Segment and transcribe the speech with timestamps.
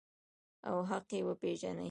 [0.69, 1.79] او حق یې وپیژني.